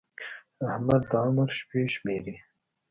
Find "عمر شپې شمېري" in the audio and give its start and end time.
1.23-2.35